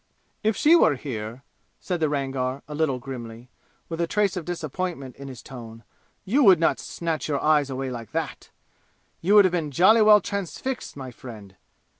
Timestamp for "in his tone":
5.15-5.83